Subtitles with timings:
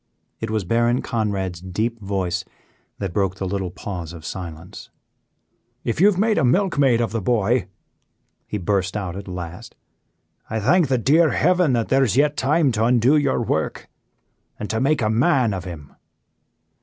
[0.39, 2.43] It was Baron Conrad's deep voice
[2.97, 4.89] that broke the little pause of silence.
[5.83, 7.67] "If you have made a milkmaid of the boy,"
[8.47, 9.75] he burst out at last,
[10.49, 13.89] "I thank the dear heaven that there is yet time to undo your work
[14.59, 15.93] and to make a man of him."